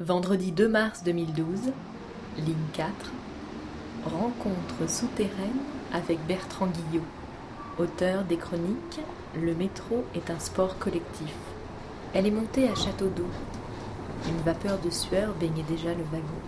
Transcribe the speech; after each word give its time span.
Vendredi 0.00 0.50
2 0.50 0.66
mars 0.66 1.04
2012, 1.04 1.72
ligne 2.38 2.54
4, 2.72 2.90
rencontre 4.06 4.90
souterraine 4.90 5.60
avec 5.92 6.18
Bertrand 6.26 6.66
Guillot, 6.66 7.04
auteur 7.78 8.24
des 8.24 8.36
chroniques 8.36 8.98
Le 9.40 9.54
métro 9.54 10.04
est 10.16 10.30
un 10.30 10.40
sport 10.40 10.80
collectif. 10.80 11.32
Elle 12.12 12.26
est 12.26 12.32
montée 12.32 12.68
à 12.68 12.74
Château 12.74 13.06
d'eau. 13.06 13.28
Une 14.26 14.38
vapeur 14.38 14.80
de 14.80 14.90
sueur 14.90 15.32
baignait 15.34 15.62
déjà 15.62 15.90
le 15.90 16.02
wagon. 16.10 16.42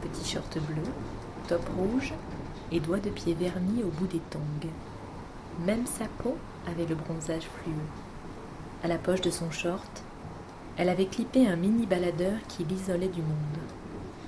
Petit 0.00 0.30
short 0.30 0.56
bleu, 0.56 0.90
top 1.48 1.68
rouge 1.76 2.14
et 2.70 2.80
doigts 2.80 2.98
de 2.98 3.10
pied 3.10 3.34
vernis 3.34 3.82
au 3.82 3.88
bout 3.88 4.06
des 4.06 4.22
tongs. 4.30 4.70
Même 5.66 5.84
sa 5.84 6.06
peau 6.22 6.38
avait 6.66 6.86
le 6.86 6.94
bronzage 6.94 7.46
fluo. 7.60 7.74
À 8.82 8.88
la 8.88 8.96
poche 8.96 9.20
de 9.20 9.30
son 9.30 9.50
short, 9.50 10.02
elle 10.76 10.88
avait 10.88 11.06
clippé 11.06 11.46
un 11.46 11.56
mini 11.56 11.86
baladeur 11.86 12.38
qui 12.48 12.64
l'isolait 12.64 13.08
du 13.08 13.20
monde. 13.20 13.58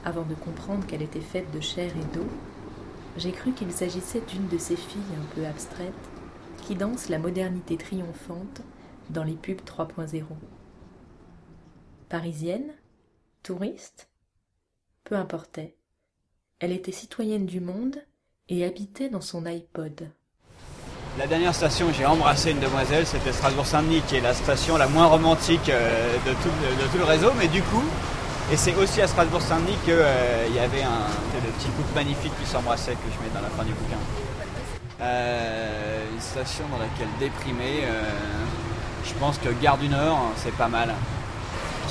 Avant 0.04 0.24
de 0.24 0.34
comprendre 0.34 0.86
qu'elle 0.86 1.02
était 1.02 1.20
faite 1.20 1.50
de 1.52 1.60
chair 1.60 1.90
et 1.96 2.14
d'eau, 2.16 2.26
j'ai 3.16 3.32
cru 3.32 3.52
qu'il 3.52 3.72
s'agissait 3.72 4.22
d'une 4.28 4.48
de 4.48 4.58
ces 4.58 4.76
filles 4.76 5.00
un 5.18 5.34
peu 5.34 5.46
abstraites 5.46 5.92
qui 6.66 6.74
dansent 6.74 7.08
la 7.08 7.18
modernité 7.18 7.76
triomphante 7.76 8.62
dans 9.10 9.24
les 9.24 9.34
pubs 9.34 9.60
3.0. 9.60 10.24
Parisienne 12.08 12.72
Touriste 13.42 14.08
Peu 15.04 15.14
importait. 15.14 15.76
Elle 16.58 16.72
était 16.72 16.92
citoyenne 16.92 17.46
du 17.46 17.60
monde 17.60 17.96
et 18.48 18.64
habitait 18.64 19.08
dans 19.08 19.20
son 19.20 19.46
iPod. 19.46 20.10
La 21.16 21.28
dernière 21.28 21.54
station 21.54 21.86
j'ai 21.96 22.04
embrassé 22.04 22.50
une 22.50 22.58
demoiselle, 22.58 23.06
c'était 23.06 23.32
Strasbourg-Saint-Denis, 23.32 24.02
qui 24.08 24.16
est 24.16 24.20
la 24.20 24.34
station 24.34 24.76
la 24.76 24.88
moins 24.88 25.06
romantique 25.06 25.68
euh, 25.68 26.16
de 26.26 26.32
tout, 26.32 26.98
le 26.98 27.04
réseau, 27.04 27.30
mais 27.38 27.46
du 27.46 27.62
coup, 27.62 27.84
et 28.50 28.56
c'est 28.56 28.74
aussi 28.74 29.00
à 29.00 29.06
Strasbourg-Saint-Denis 29.06 29.76
qu'il 29.84 29.94
euh, 29.94 30.48
y 30.52 30.58
avait 30.58 30.82
un 30.82 31.06
le 31.34 31.52
petit 31.52 31.68
couple 31.68 31.94
magnifique 31.94 32.32
qui 32.40 32.50
s'embrassait 32.50 32.94
que 32.94 33.08
je 33.14 33.24
mets 33.24 33.32
dans 33.32 33.42
la 33.42 33.48
fin 33.50 33.62
du 33.62 33.72
bouquin. 33.72 33.96
Euh, 35.02 36.04
une 36.12 36.20
station 36.20 36.64
dans 36.72 36.78
laquelle 36.78 37.06
déprimer, 37.20 37.84
je 39.04 39.14
pense 39.14 39.38
que 39.38 39.50
Gare 39.62 39.78
du 39.78 39.88
Nord, 39.88 40.32
c'est 40.36 40.54
pas 40.56 40.68
mal. 40.68 40.92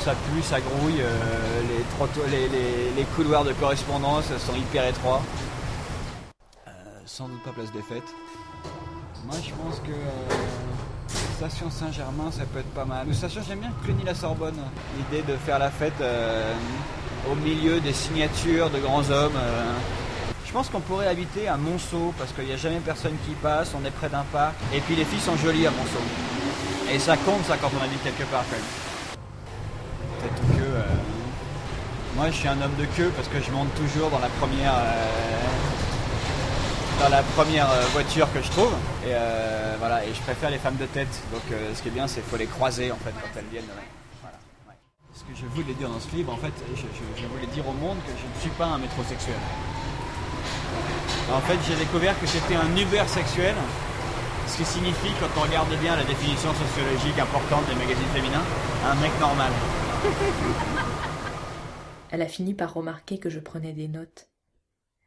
Ça 0.03 0.11
pue, 0.11 0.41
ça 0.41 0.59
grouille, 0.59 1.01
les, 2.29 2.49
les, 2.97 3.03
couloirs 3.15 3.45
de 3.45 3.53
correspondance 3.53 4.25
sont 4.37 4.55
hyper 4.55 4.85
étroits. 4.85 5.21
sans 7.05 7.29
doute 7.29 7.41
pas 7.43 7.51
place 7.51 7.71
des 7.71 7.81
fêtes. 7.81 8.13
Moi, 9.25 9.35
je 9.41 9.51
pense 9.51 9.79
que 9.79 9.91
euh, 9.91 11.13
Station 11.37 11.69
Saint-Germain, 11.69 12.29
ça 12.29 12.43
peut 12.43 12.59
être 12.59 12.73
pas 12.73 12.83
mal. 12.83 13.07
Station, 13.13 13.41
j'aime 13.47 13.59
bien 13.59 13.71
Cluny-la-Sorbonne. 13.83 14.57
L'idée 14.97 15.23
de 15.23 15.37
faire 15.37 15.59
la 15.59 15.69
fête 15.69 15.93
euh, 16.01 16.53
au 17.31 17.35
milieu 17.35 17.79
des 17.79 17.93
signatures 17.93 18.69
de 18.69 18.79
grands 18.79 19.09
hommes. 19.09 19.37
Euh. 19.37 19.73
Je 20.45 20.51
pense 20.51 20.67
qu'on 20.67 20.81
pourrait 20.81 21.07
habiter 21.07 21.47
à 21.47 21.55
Monceau 21.55 22.13
parce 22.17 22.33
qu'il 22.33 22.45
n'y 22.45 22.51
a 22.51 22.57
jamais 22.57 22.79
personne 22.79 23.15
qui 23.25 23.33
passe, 23.35 23.71
on 23.81 23.85
est 23.85 23.91
près 23.91 24.09
d'un 24.09 24.25
parc. 24.31 24.55
Et 24.73 24.81
puis 24.81 24.95
les 24.95 25.05
filles 25.05 25.21
sont 25.21 25.37
jolies 25.37 25.67
à 25.67 25.71
Monceau. 25.71 26.03
Et 26.91 26.99
ça 26.99 27.15
compte 27.15 27.45
ça 27.45 27.55
quand 27.57 27.71
on 27.79 27.83
habite 27.83 28.03
quelque 28.03 28.29
part 28.29 28.43
quand 28.49 28.57
même. 28.57 29.19
Peut-être 30.19 30.59
que. 30.59 32.17
moi 32.17 32.25
je 32.29 32.35
suis 32.35 32.47
un 32.49 32.61
homme 32.61 32.75
de 32.77 32.85
queue 32.85 33.11
parce 33.15 33.29
que 33.29 33.39
je 33.39 33.51
monte 33.51 33.73
toujours 33.75 34.09
dans 34.09 34.19
la 34.19 34.29
première 34.39 34.75
la 37.09 37.23
première 37.23 37.69
euh, 37.69 37.81
voiture 37.91 38.31
que 38.33 38.41
je 38.41 38.49
trouve. 38.49 38.73
Et 39.05 39.11
euh, 39.11 39.75
voilà, 39.79 40.05
et 40.05 40.13
je 40.13 40.21
préfère 40.21 40.49
les 40.49 40.57
femmes 40.57 40.77
de 40.77 40.85
tête. 40.85 41.21
Donc 41.31 41.41
euh, 41.51 41.73
ce 41.73 41.81
qui 41.81 41.89
est 41.89 41.91
bien, 41.91 42.07
c'est 42.07 42.21
qu'il 42.21 42.29
faut 42.29 42.37
les 42.37 42.47
croiser 42.47 42.91
en 42.91 42.97
fait 42.97 43.11
quand 43.11 43.29
elles 43.37 43.51
viennent. 43.51 43.69
Ce 45.13 45.21
que 45.21 45.35
je 45.35 45.45
voulais 45.45 45.73
dire 45.73 45.89
dans 45.89 45.99
ce 45.99 46.09
livre, 46.15 46.33
en 46.33 46.37
fait, 46.37 46.53
je, 46.75 47.27
voulais 47.27 47.47
dire 47.53 47.67
au 47.67 47.73
monde 47.73 47.97
que 48.05 48.11
je 48.17 48.25
ne 48.25 48.41
suis 48.41 48.49
pas 48.57 48.65
un 48.65 48.79
métrosexuel. 48.79 49.35
En 51.31 51.39
fait, 51.41 51.57
j'ai 51.67 51.75
découvert 51.75 52.19
que 52.19 52.25
c'était 52.25 52.55
un 52.55 52.75
Uber 52.75 53.03
sexuel, 53.05 53.53
ce 54.47 54.57
qui 54.57 54.65
signifie, 54.65 55.11
quand 55.19 55.29
on 55.37 55.41
regarde 55.41 55.69
bien 55.79 55.95
la 55.95 56.03
définition 56.03 56.49
sociologique 56.55 57.19
importante 57.19 57.65
des 57.69 57.75
magazines 57.75 58.09
féminins, 58.11 58.43
un 58.89 58.95
mec 58.95 59.11
normal. 59.19 59.51
Elle 62.09 62.21
a 62.23 62.27
fini 62.27 62.55
par 62.55 62.73
remarquer 62.73 63.19
que 63.19 63.29
je 63.29 63.39
prenais 63.39 63.73
des 63.73 63.87
notes. 63.87 64.32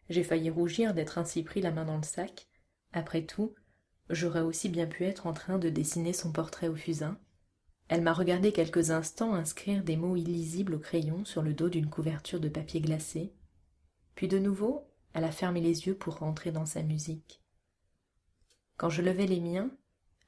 J'ai 0.09 0.23
failli 0.23 0.51
rougir 0.51 0.95
d'être 0.95 1.19
ainsi 1.19 1.43
pris 1.43 1.61
la 1.61 1.73
main 1.73 1.85
dans 1.85 1.97
le 1.97 2.03
sac. 2.03 2.49
Après 2.93 3.23
tout, 3.23 3.55
j'aurais 4.11 4.41
aussi 4.41 4.69
bien 4.69 4.87
pu 4.87 5.05
être 5.05 5.27
en 5.27 5.33
train 5.33 5.59
de 5.59 5.69
dessiner 5.69 6.13
son 6.13 6.33
portrait 6.33 6.69
au 6.69 6.77
fusain. 6.77 7.19
Elle 7.89 8.03
m'a 8.03 8.13
regardé 8.13 8.53
quelques 8.53 8.91
instants 8.91 9.35
inscrire 9.35 9.85
des 9.85 9.97
mots 9.97 10.17
illisibles 10.17 10.75
au 10.75 10.79
crayon 10.79 11.25
sur 11.25 11.43
le 11.43 11.55
dos 11.55 11.69
d'une 11.69 11.89
couverture 11.89 12.41
de 12.41 12.49
papier 12.49 12.81
glacé. 12.81 13.33
Puis 14.15 14.29
de 14.29 14.39
nouveau, 14.39 14.89
elle 15.13 15.25
a 15.25 15.33
fermé 15.33 15.61
les 15.61 15.87
yeux 15.87 15.95
pour 15.95 16.19
rentrer 16.19 16.51
dans 16.51 16.67
sa 16.67 16.83
musique. 16.83 17.43
Quand 18.77 18.91
je 18.91 19.03
levais 19.03 19.27
les 19.27 19.41
miens, 19.41 19.71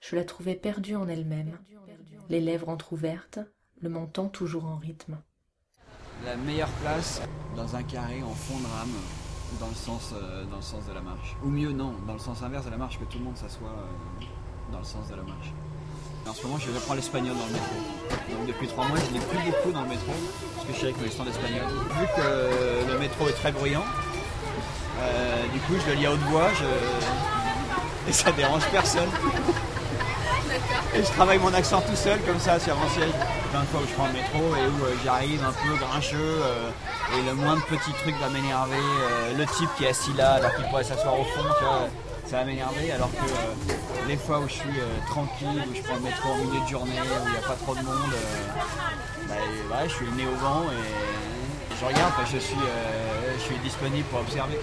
je 0.01 0.17
la 0.17 0.25
trouvais 0.25 0.55
perdue 0.55 0.95
en 0.95 1.09
elle-même, 1.09 1.59
les 2.29 2.41
lèvres 2.41 2.69
entr'ouvertes, 2.69 3.41
le 3.81 3.89
menton 3.89 4.29
toujours 4.29 4.65
en 4.65 4.77
rythme. 4.77 5.21
La 6.25 6.37
meilleure 6.37 6.73
place 6.81 7.21
dans 7.57 7.77
un 7.77 7.83
carré 7.83 8.23
en 8.23 8.35
fond 8.35 8.59
de 8.59 8.67
rame, 8.67 9.28
dans 9.61 9.69
le 9.69 9.75
sens, 9.75 10.13
euh, 10.13 10.45
dans 10.51 10.57
le 10.57 10.63
sens 10.63 10.85
de 10.87 10.93
la 10.93 11.01
marche. 11.01 11.37
Ou 11.45 11.49
mieux 11.49 11.73
non, 11.73 11.95
dans 12.07 12.13
le 12.13 12.19
sens 12.19 12.43
inverse 12.43 12.67
de 12.67 12.71
la 12.71 12.77
marche, 12.77 12.99
que 12.99 13.05
tout 13.05 13.19
le 13.19 13.25
monde 13.25 13.37
s'assoit 13.37 13.69
euh, 13.69 14.25
dans 14.73 14.79
le 14.79 14.85
sens 14.85 15.09
de 15.09 15.17
la 15.17 15.23
marche. 15.23 15.53
en 16.29 16.35
ce 16.35 16.47
moment, 16.47 16.59
je 16.59 16.71
reprends 16.71 16.95
l'espagnol 16.95 17.35
dans 17.35 17.47
le 17.47 17.53
métro. 17.53 17.77
Donc 18.37 18.47
depuis 18.47 18.69
trois 18.69 18.87
mois, 18.87 18.99
je 18.99 19.13
n'ai 19.13 19.25
plus 19.25 19.39
beaucoup 19.51 19.73
dans 19.73 19.83
le 19.83 19.89
métro, 19.89 20.13
parce 20.55 20.67
que 20.67 20.73
je 20.73 20.79
suis 20.79 20.87
avec 20.87 21.01
mes 21.01 21.11
stands 21.11 21.25
d'espagnol. 21.25 21.67
Vu 21.67 22.07
que 22.17 22.93
le 22.93 22.99
métro 22.99 23.29
est 23.29 23.33
très 23.33 23.53
bruyant, 23.53 23.85
euh, 25.01 25.43
du 25.53 25.61
coup, 25.61 25.75
je 25.81 25.91
le 25.93 25.97
lis 25.97 26.07
à 26.07 26.13
haute 26.13 26.21
voix, 26.31 26.51
et 28.07 28.13
ça 28.13 28.31
dérange 28.33 28.67
personne. 28.71 29.09
Et 30.95 31.03
je 31.03 31.11
travaille 31.13 31.39
mon 31.39 31.53
accent 31.55 31.81
tout 31.83 31.97
seul 31.97 32.19
comme 32.23 32.39
ça 32.39 32.59
sur 32.59 32.75
mon 32.77 32.89
siège. 32.89 33.13
Plein 33.51 33.61
de 33.61 33.67
fois 33.67 33.81
où 33.81 33.87
je 33.87 33.95
prends 33.95 34.07
le 34.07 34.13
métro 34.13 34.57
et 34.57 34.67
où 34.67 35.05
j'arrive 35.05 35.43
un 35.45 35.53
peu 35.53 35.75
grincheux 35.77 36.43
et 37.17 37.23
le 37.23 37.35
moindre 37.35 37.65
petit 37.67 37.93
truc 37.93 38.15
va 38.21 38.29
m'énerver. 38.29 38.77
Euh, 38.77 39.37
le 39.37 39.47
type 39.47 39.69
qui 39.77 39.85
est 39.85 39.89
assis 39.89 40.13
là 40.15 40.35
alors 40.35 40.55
qu'il 40.55 40.65
pourrait 40.67 40.85
s'asseoir 40.85 41.19
au 41.19 41.25
fond, 41.25 41.45
ça 42.27 42.39
va 42.39 42.45
m'énerver. 42.45 42.93
Alors 42.93 43.11
que 43.11 44.09
les 44.09 44.17
fois 44.17 44.41
où 44.41 44.49
je 44.49 44.55
suis 44.55 44.81
tranquille, 45.07 45.63
où 45.71 45.75
je 45.75 45.83
prends 45.83 45.97
le 45.97 46.03
métro 46.03 46.31
en 46.31 46.37
milieu 46.37 46.61
de 46.61 46.69
journée, 46.69 46.93
où 46.93 47.27
il 47.27 47.31
n'y 47.31 47.37
a 47.39 47.49
pas 47.49 47.55
trop 47.55 47.75
de 47.75 47.83
monde, 47.83 48.15
bah, 49.71 49.77
je 49.85 49.93
suis 49.93 50.07
le 50.07 50.13
nez 50.13 50.27
au 50.27 50.37
vent 50.37 50.65
et 50.65 51.77
je 51.81 51.85
regarde, 51.85 52.13
je, 52.33 52.39
suis, 52.39 52.57
je 53.37 53.43
suis 53.43 53.57
disponible 53.59 54.07
pour 54.09 54.21
observer. 54.21 54.59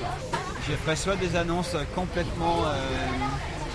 Je 0.68 0.76
ferai 0.76 0.96
soit 0.96 1.16
des 1.16 1.36
annonces 1.36 1.76
complètement 1.94 2.64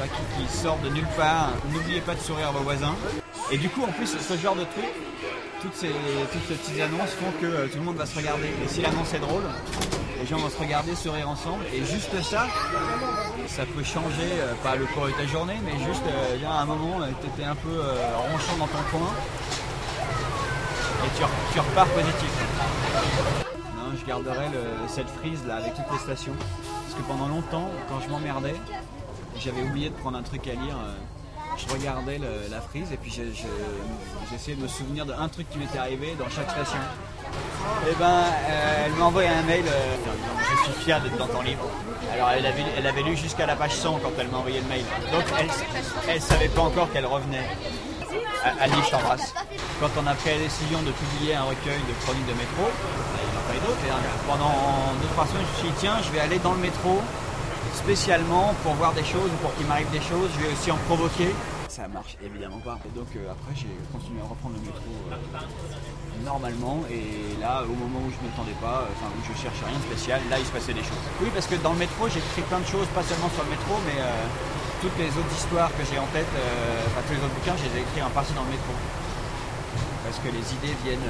qui, 0.09 0.57
sort 0.57 0.79
de 0.79 0.89
nulle 0.89 1.07
part. 1.17 1.51
N'oubliez 1.73 2.01
pas 2.01 2.15
de 2.15 2.21
sourire 2.21 2.49
à 2.49 2.53
vos 2.53 2.61
voisins. 2.61 2.95
Et 3.51 3.59
du 3.59 3.69
coup, 3.69 3.83
en 3.83 3.93
plus, 3.93 4.07
ce 4.07 4.37
genre 4.37 4.55
de 4.55 4.65
truc, 4.65 4.85
toutes 5.61 5.75
ces, 5.75 5.89
petites 5.89 6.81
annonces 6.81 7.11
font 7.11 7.31
que 7.41 7.47
euh, 7.47 7.69
tout 7.69 7.79
le 7.79 7.85
monde 7.85 7.97
va 7.97 8.07
se 8.07 8.17
regarder. 8.17 8.49
Et 8.65 8.69
si 8.69 8.81
l'annonce 8.81 9.13
est 9.15 9.19
drôle, 9.19 9.43
les 10.19 10.27
gens 10.27 10.39
vont 10.39 10.49
se 10.49 10.59
regarder, 10.59 10.95
sourire 10.95 11.29
ensemble. 11.29 11.65
Et 11.73 11.85
juste 11.85 12.21
ça, 12.23 12.47
ça 13.47 13.65
peut 13.67 13.85
changer, 13.85 14.31
euh, 14.39 14.55
pas 14.63 14.77
le 14.77 14.87
cours 14.87 15.07
de 15.07 15.13
ta 15.13 15.27
journée, 15.27 15.59
mais 15.65 15.73
juste 15.85 16.03
euh, 16.07 16.47
à 16.49 16.63
un 16.63 16.65
moment, 16.65 17.01
tu 17.21 17.27
étais 17.29 17.45
un 17.45 17.55
peu 17.55 17.77
ronchant 18.17 18.57
dans 18.59 18.67
ton 18.67 18.83
coin. 18.91 19.13
Et 21.05 21.17
tu, 21.17 21.61
repars 21.61 21.87
positif. 21.89 22.31
Non, 23.77 23.93
je 23.99 24.07
garderai 24.07 24.47
cette 24.89 25.09
frise 25.09 25.47
là 25.47 25.57
avec 25.57 25.75
toutes 25.75 25.91
les 25.93 25.99
stations. 25.99 26.35
Parce 26.39 26.95
que 26.95 27.07
pendant 27.09 27.29
longtemps, 27.29 27.71
quand 27.89 28.01
je 28.01 28.11
m'emmerdais, 28.11 28.55
j'avais 29.39 29.63
oublié 29.63 29.89
de 29.89 29.95
prendre 29.95 30.19
un 30.19 30.23
truc 30.23 30.47
à 30.47 30.53
lire. 30.53 30.77
Je 31.57 31.73
regardais 31.73 32.21
la 32.51 32.61
frise 32.61 32.93
et 32.93 32.97
puis 32.97 33.11
j'essayais 33.11 34.57
de 34.57 34.63
me 34.63 34.69
souvenir 34.69 35.07
d'un 35.07 35.29
truc 35.29 35.49
qui 35.51 35.59
m'était 35.59 35.79
arrivé 35.79 36.15
dans 36.19 36.29
chaque 36.29 36.51
station. 36.51 36.79
Et 37.87 37.91
eh 37.91 37.95
ben, 37.95 38.05
euh, 38.07 38.87
elle 38.87 38.93
m'a 38.93 39.05
envoyé 39.05 39.29
un 39.29 39.43
mail 39.43 39.65
euh, 39.67 39.97
Je 40.51 40.73
suis 40.73 40.83
fier 40.83 41.01
d'être 41.01 41.17
dans 41.17 41.27
ton 41.27 41.43
livre. 41.43 41.69
Alors 42.13 42.31
elle 42.31 42.87
avait, 42.87 43.03
lu 43.03 43.17
jusqu'à 43.17 43.47
la 43.47 43.55
page 43.55 43.73
100 43.73 44.01
quand 44.03 44.11
elle 44.19 44.29
m'a 44.29 44.39
envoyé 44.39 44.61
le 44.61 44.67
mail. 44.67 44.85
Donc 45.13 45.25
elle 46.09 46.15
ne 46.15 46.21
savait 46.21 46.49
pas 46.49 46.63
encore 46.63 46.91
qu'elle 46.93 47.07
revenait. 47.07 47.47
Ali, 48.61 48.73
je 48.85 48.91
t'embrasse. 48.91 49.35
Quand 49.81 49.91
on 50.03 50.07
a 50.07 50.15
pris 50.15 50.31
la 50.31 50.39
décision 50.39 50.81
de 50.83 50.91
publier 50.93 51.35
un 51.35 51.45
recueil 51.45 51.81
de 51.89 52.05
chroniques 52.05 52.27
de 52.27 52.33
métro, 52.33 52.65
il 52.65 53.29
n'y 53.29 53.37
en 53.37 53.41
a 53.41 53.45
pas 53.47 53.55
eu 53.55 53.61
d'autres. 53.61 53.81
Pendant 54.27 55.25
2-3 55.25 55.29
semaines, 55.29 55.47
je 55.47 55.53
me 55.53 55.59
suis 55.59 55.69
dit 55.69 55.75
tiens, 55.79 55.97
je 56.03 56.11
vais 56.11 56.21
aller 56.21 56.39
dans 56.39 56.53
le 56.53 56.61
métro 56.61 57.01
spécialement 57.75 58.55
pour 58.63 58.75
voir 58.75 58.93
des 58.93 59.05
choses 59.05 59.31
ou 59.31 59.39
pour 59.43 59.55
qu'il 59.57 59.67
m'arrive 59.67 59.91
des 59.91 60.01
choses, 60.01 60.31
je 60.37 60.47
vais 60.47 60.53
aussi 60.53 60.71
en 60.71 60.77
provoquer. 60.89 61.35
Ça 61.69 61.87
marche 61.89 62.17
évidemment 62.23 62.59
pas. 62.59 62.79
Et 62.85 62.93
donc 62.99 63.09
euh, 63.15 63.31
après 63.31 63.55
j'ai 63.55 63.71
continué 63.93 64.21
à 64.21 64.29
reprendre 64.29 64.57
le 64.59 64.65
métro 64.67 64.91
euh, 65.11 66.25
normalement 66.25 66.83
et 66.91 67.39
là 67.41 67.63
au 67.63 67.77
moment 67.79 68.03
où 68.03 68.11
je 68.11 68.19
ne 68.19 68.27
m'attendais 68.27 68.59
pas, 68.61 68.85
euh, 68.85 68.95
enfin 68.99 69.09
où 69.15 69.21
je 69.23 69.33
cherchais 69.39 69.65
rien 69.65 69.79
de 69.79 69.87
spécial, 69.87 70.21
là 70.29 70.39
il 70.39 70.47
se 70.47 70.51
passait 70.51 70.75
des 70.75 70.83
choses. 70.83 71.05
Oui 71.23 71.31
parce 71.33 71.47
que 71.47 71.55
dans 71.63 71.73
le 71.73 71.79
métro 71.79 72.09
j'ai 72.09 72.19
écrit 72.19 72.43
plein 72.43 72.61
de 72.61 72.67
choses, 72.67 72.87
pas 72.91 73.07
seulement 73.07 73.31
sur 73.31 73.45
le 73.47 73.51
métro 73.55 73.79
mais 73.87 74.03
toutes 74.83 74.97
les 74.99 75.13
autres 75.15 75.35
histoires 75.37 75.71
que 75.77 75.85
j'ai 75.87 75.99
en 75.99 76.09
tête, 76.11 76.33
enfin 76.91 77.03
tous 77.07 77.15
les 77.15 77.23
autres 77.23 77.37
bouquins, 77.39 77.57
je 77.57 77.71
les 77.71 77.79
ai 77.79 77.83
écrits 77.87 78.03
en 78.03 78.11
partie 78.11 78.35
dans 78.35 78.45
le 78.45 78.51
métro. 78.51 78.75
Parce 80.03 80.19
que 80.19 80.29
les 80.33 80.43
idées 80.59 80.75
viennent. 80.83 81.07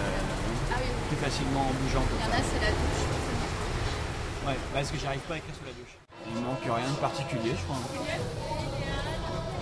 Ah 0.70 0.76
plus 1.10 1.16
facilement 1.16 1.66
en 1.66 1.74
bougeant 1.82 2.04
Il 2.06 2.20
y 2.20 2.30
en 2.30 2.38
a, 2.38 2.42
c'est 2.42 2.60
la 2.60 2.70
douche. 2.70 3.02
Ouais, 4.46 4.56
parce 4.72 4.90
que 4.90 4.98
j'arrive 4.98 5.20
pas 5.20 5.34
à 5.34 5.36
écrire 5.38 5.54
sous 5.54 5.64
la 5.64 5.72
douche. 5.72 6.09
Il 6.34 6.42
manque 6.42 6.62
rien 6.62 6.90
de 6.90 7.00
particulier, 7.00 7.50
je 7.56 7.64
crois. 7.64 7.76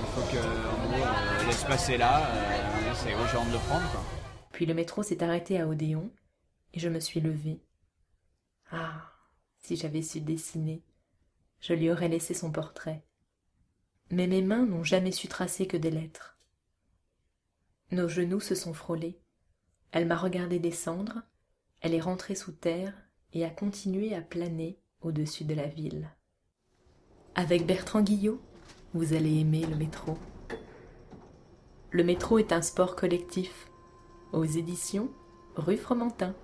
Il 0.00 0.06
faut 0.14 0.32
que, 0.32 0.36
euh, 0.36 1.46
l'espace 1.46 1.88
est 1.88 1.98
là, 1.98 2.26
euh, 2.26 2.92
c'est 2.94 3.14
aux 3.14 3.26
gens 3.26 3.46
de 3.46 3.52
le 3.52 3.58
prendre. 3.58 4.04
Puis 4.52 4.66
le 4.66 4.74
métro 4.74 5.02
s'est 5.02 5.22
arrêté 5.22 5.60
à 5.60 5.66
Odéon 5.66 6.10
et 6.74 6.80
je 6.80 6.88
me 6.88 7.00
suis 7.00 7.20
levée. 7.20 7.62
Ah, 8.70 9.12
si 9.58 9.76
j'avais 9.76 10.02
su 10.02 10.20
dessiner, 10.20 10.82
je 11.60 11.72
lui 11.72 11.90
aurais 11.90 12.08
laissé 12.08 12.34
son 12.34 12.50
portrait. 12.50 13.04
Mais 14.10 14.26
mes 14.26 14.42
mains 14.42 14.66
n'ont 14.66 14.84
jamais 14.84 15.12
su 15.12 15.28
tracer 15.28 15.66
que 15.66 15.76
des 15.76 15.90
lettres. 15.90 16.38
Nos 17.90 18.08
genoux 18.08 18.40
se 18.40 18.54
sont 18.54 18.74
frôlés. 18.74 19.20
Elle 19.92 20.06
m'a 20.06 20.16
regardé 20.16 20.58
descendre, 20.58 21.22
elle 21.80 21.94
est 21.94 22.00
rentrée 22.00 22.34
sous 22.34 22.52
terre 22.52 22.94
et 23.32 23.44
a 23.44 23.50
continué 23.50 24.14
à 24.14 24.20
planer 24.20 24.78
au-dessus 25.00 25.44
de 25.44 25.54
la 25.54 25.66
ville. 25.66 26.10
Avec 27.40 27.66
Bertrand 27.66 28.00
Guillot, 28.00 28.40
vous 28.94 29.14
allez 29.14 29.38
aimer 29.38 29.64
le 29.64 29.76
métro. 29.76 30.18
Le 31.92 32.02
métro 32.02 32.40
est 32.40 32.50
un 32.50 32.62
sport 32.62 32.96
collectif. 32.96 33.68
Aux 34.32 34.44
éditions 34.44 35.08
rue 35.54 35.76
Fromentin. 35.76 36.34